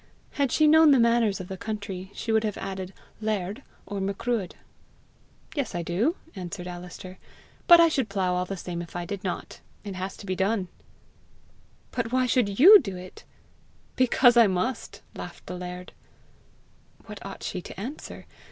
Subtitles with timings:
[0.31, 4.53] Had she known the manners of the country, she would have added "laird," or "Macruadh."
[5.55, 7.17] "Yes I do," Alister answered;
[7.67, 9.59] "but I should plough all the same if I did not.
[9.83, 10.69] It has to be done."
[11.91, 13.25] "But why should YOU do it?"
[13.95, 15.91] "Because I must," laughed the laird.
[17.05, 18.25] What ought she to answer?